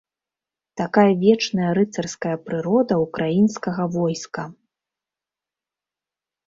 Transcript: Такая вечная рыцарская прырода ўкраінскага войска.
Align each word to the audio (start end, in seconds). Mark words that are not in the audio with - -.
Такая 0.79 1.11
вечная 1.23 1.71
рыцарская 1.79 2.33
прырода 2.47 2.93
ўкраінскага 3.05 3.83
войска. 4.01 4.49